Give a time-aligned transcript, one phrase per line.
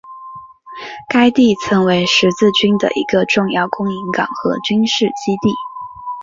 [1.09, 5.53] 该地曾为十字军的一个重要的供应港和军事基地。